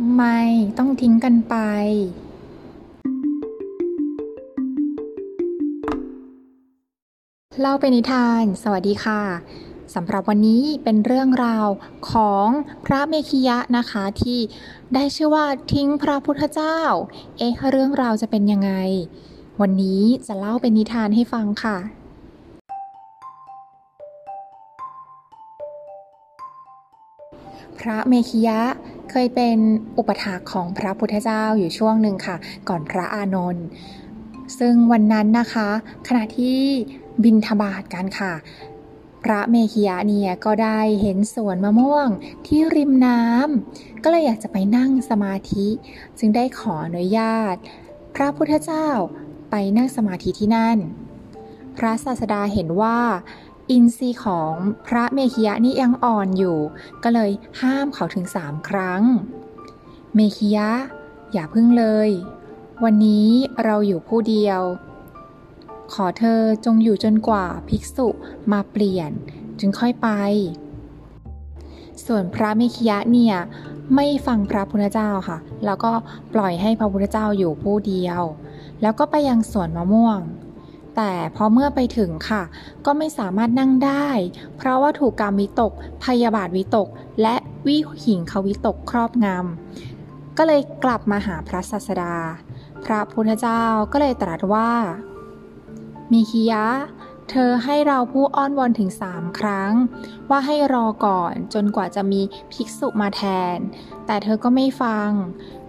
[0.00, 0.26] ทำไม
[0.78, 1.56] ต้องทิ้งกันไป
[7.60, 9.22] เล่าเป็นนิทาน สวัสดีค่ะ
[9.94, 11.68] สำหรับวันนี้เป็นเรื่องราว
[12.10, 12.46] ของ
[12.84, 14.38] พระเมขิยะนะคะที่
[14.94, 16.78] ได้ชื่อว่าทิ้งพระพุทธเจ้า
[17.38, 18.72] เอ๊ะเรื่องราวจะเป็นยังไง
[19.60, 21.78] วันนี้จะเล่าเป็นนิทานให้ฟังค่ะ
[27.78, 28.60] พระเมขิยะ
[29.10, 29.58] เคยเป็น
[29.98, 32.36] อุปถากของพระพุทธเจ้าอยู่ช่วงหนึ่งค่ะ
[32.68, 33.66] ก่อนพระอานนท์
[34.58, 35.68] ซึ่งวันนั้นนะคะ
[36.08, 36.58] ขณะที่
[37.24, 38.34] บินทบาทกันค่ะ
[39.24, 42.08] พระเมขิยะเนี่ยก็ได้เห็นสวนมะม่วง
[42.46, 45.66] ที่ริมน้ำก็เลยอยากจะไปนั่งสมาธิ
[46.18, 47.54] จึงได้ขออนุญาต
[48.14, 48.88] พระพุทธเจ้า
[49.50, 50.78] ไปนั่งสมาธิที่นั่น
[51.76, 52.98] พระศาสดาเห็นว่า
[53.70, 54.54] อินทรีย์ของ
[54.86, 56.58] พระเมขิยะนี่ยังอ่อนอยู่
[57.02, 59.02] ก็เลยห้ามเขาถึงสามครั้ง
[60.14, 60.70] เมขิยะ
[61.32, 62.10] อย่าพึ่งเลย
[62.84, 63.28] วันนี้
[63.64, 64.60] เราอยู่ผู้เดียว
[65.92, 68.08] ขอเธอจงอยู่จนกว่าภิกษุ
[68.52, 69.10] มาเปลี่ยน
[69.60, 70.08] จึงค่อยไป
[72.06, 73.36] ส่วนพระเมขิยะเนี่ย
[73.94, 75.92] ไม่ฟังพระพุทธเจ้าค่ะ แล้วก็
[76.34, 78.22] ปล่อยให้พระพุทธเจ้าอยู่ผู้เดียว
[78.82, 80.20] แล้วก็ไปยังสวนมะม่วง
[80.98, 82.42] แต่พอเมื่อไปถึงค่ะ
[82.86, 84.08] ก็ไม่สามารถนั่งได้
[84.56, 85.72] เพราะว่าถูกกามวิตก
[86.04, 86.88] พยาบาทวิตก
[87.22, 92.14] และวิหิงควิตกครอบงำก็เลยกลับมาหาพระศาสดา
[92.84, 94.70] พระพุทธเจ้าก็เลยตรัสว่า
[96.12, 96.66] มีคิยะ
[97.30, 99.72] เธอให้เราผู้อ้อนวอนถึงสามครั้ง
[100.30, 102.20] ว่าให้รอก่อนจนกว่าจะมี
[102.52, 103.22] ภิกษุมาแท
[103.56, 103.58] น
[104.06, 105.10] แต่เธอก็ไม่ฟัง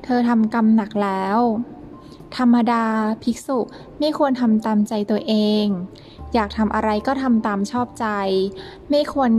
[0.04, 1.40] เธอทำกรรมหนักแล้ว
[2.38, 2.86] ธรรมดา
[3.24, 3.60] ภิกษุ
[4.00, 5.66] ไม่ควรทำตามใจตัวเอง
[6.34, 8.06] อยากทำอะไรก็ทำตามชอบใจ
[8.90, 9.32] ไม่ควร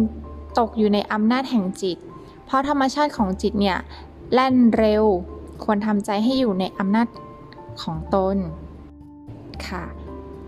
[0.58, 1.98] ตกอยู่ในอำนาจแห่งจิต
[2.44, 3.78] เพราะธรรมชาติของจิตเนี่ย
[4.32, 5.04] แล่นเร็ว
[5.64, 7.08] ควรทำใจให้อยู่ในอำนาจ
[7.82, 8.36] ของตน
[9.66, 9.84] ค่ะ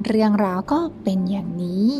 [0.07, 1.93] เรื่องราวก็เป็นอย่างนี้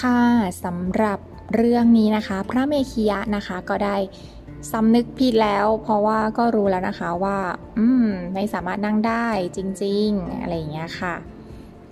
[0.00, 0.20] ค่ะ
[0.64, 1.18] สำหรับ
[1.54, 3.96] เรื่องนี้นะคะ พระเมขิยะนะคะก็ได้
[4.72, 7.38] สำนึกผิดแล้ว เพราะว่าก็รู้แล้วนะคะว่า
[7.78, 11.14] อืมไม่สามารถนั่งได้จริง ๆ อะไรอย่างเงี้ยค่ะ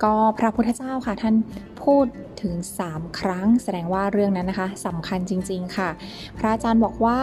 [0.02, 1.34] ก็พระพุทธเจ้าค่ะท่าน
[1.82, 2.06] พูด
[2.42, 2.54] ถึง
[2.86, 5.88] 3 ครั้ง แสดงว่าเรื่องนั้นนะคะสำคัญจริง ๆค่ะ
[6.38, 7.18] พระอาจารย์บอกว่า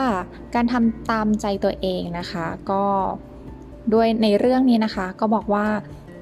[0.56, 2.84] การทำตามใจตัวเองนะคะ ก็
[3.94, 5.68] ด้วยในเรื่องนี้นะคะ ก็บอกว่า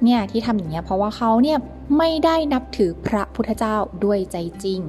[0.03, 1.59] เนี่ยที่ทำอย่างเงี้ยเพราะว่าเขาเนี่ย
[1.97, 4.81] ไม่ได้นับถือพระพุทธเจ้าด้วยใจจริง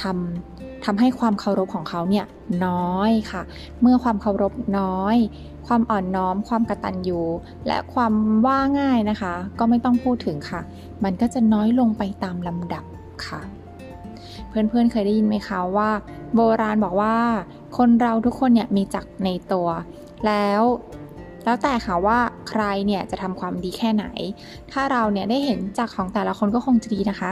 [0.00, 2.26] ทำทำให้ความเคารพของเขาเนี่ย
[2.66, 3.42] น้อยค่ะ
[3.80, 5.16] เมื่อความเคารพน้อย
[5.66, 7.20] ความอ่อนน้อม ความกระตันยู
[7.66, 8.12] และความ
[8.46, 10.60] ว่าง่ายนะคะ ก็ไม่ต้องพูดถึงค่ะ
[11.04, 12.84] มันก็จะน้อยลงไปตามลำดับ
[13.26, 13.40] ค่ะ
[14.48, 15.90] เพื่อนๆเคยได้ยินไหมคะว่า
[16.34, 17.16] โบราณบอกว่า
[17.76, 19.68] คนเราทุกคนเนี่ยมีจักในตัว
[20.26, 20.62] แล้ว
[21.44, 24.04] แล้วแต่ค่ะว่าใครเนี่ยจะทำความดีแค่ไหน
[24.72, 27.30] ถ้าเราเนี่ยได้เห็นจักของแต่ละคนก็คงจะดีนะคะ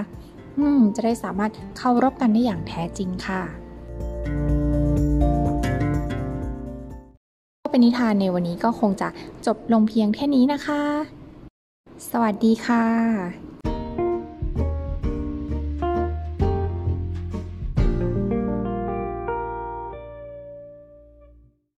[0.97, 3.43] จะได้สามารถเคารพกันได้อย่างแท้จริงค่ะ
[7.63, 9.09] ก็เป็นนิทานในวันนี้ก็คงจะ
[9.47, 10.83] จบลงเพียงแค่นี้นะคะ
[12.11, 13.50] สวัสดีค่ะ